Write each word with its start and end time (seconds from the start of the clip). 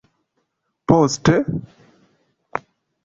Poste? 0.87 1.35